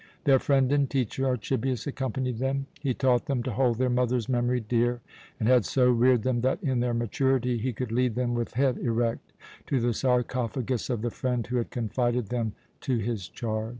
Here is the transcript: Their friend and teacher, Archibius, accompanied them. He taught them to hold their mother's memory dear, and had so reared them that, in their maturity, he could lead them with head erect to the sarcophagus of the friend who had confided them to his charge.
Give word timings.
Their 0.23 0.39
friend 0.39 0.71
and 0.71 0.89
teacher, 0.89 1.27
Archibius, 1.27 1.85
accompanied 1.85 2.39
them. 2.39 2.65
He 2.79 2.95
taught 2.95 3.27
them 3.27 3.43
to 3.43 3.51
hold 3.51 3.77
their 3.77 3.87
mother's 3.91 4.27
memory 4.27 4.59
dear, 4.59 4.99
and 5.39 5.47
had 5.47 5.63
so 5.63 5.91
reared 5.91 6.23
them 6.23 6.41
that, 6.41 6.57
in 6.63 6.79
their 6.79 6.95
maturity, 6.95 7.59
he 7.59 7.71
could 7.71 7.91
lead 7.91 8.15
them 8.15 8.33
with 8.33 8.55
head 8.55 8.79
erect 8.79 9.31
to 9.67 9.79
the 9.79 9.93
sarcophagus 9.93 10.89
of 10.89 11.03
the 11.03 11.11
friend 11.11 11.45
who 11.45 11.57
had 11.57 11.69
confided 11.69 12.29
them 12.29 12.53
to 12.79 12.97
his 12.97 13.29
charge. 13.29 13.69